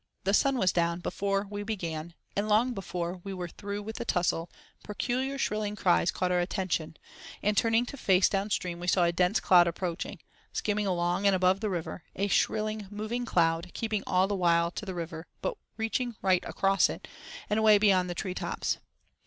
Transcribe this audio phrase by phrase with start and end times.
[0.23, 4.03] The sun was down before we began; and long before we were through with the
[4.03, 4.49] tussle,
[4.83, 6.97] peculiar shrilling cries caught our attention,
[7.43, 11.59] and, turning to face down stream, we saw a dense cloud approaching—skimming along and above
[11.59, 16.15] the river: a shrilling, moving cloud, keeping all the while to the river, but reaching
[16.23, 17.07] right across it,
[17.47, 18.79] and away beyond the tree tops.